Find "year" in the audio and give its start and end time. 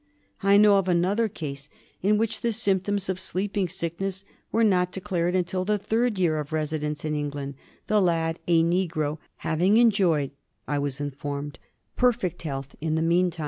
6.17-6.39